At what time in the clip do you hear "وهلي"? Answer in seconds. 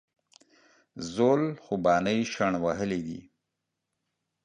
2.63-3.01